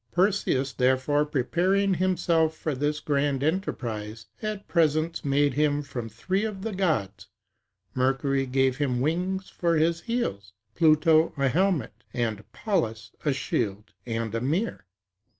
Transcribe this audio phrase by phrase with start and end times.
[0.11, 6.63] Perseus, therefore, preparing himself for this grand enterprise, had presents made him from three of
[6.63, 7.27] the gods:
[7.93, 14.33] Mercury gave him wings for his heels; Pluto, a helmet; and Pallas, a shield and
[14.33, 14.87] a mirror.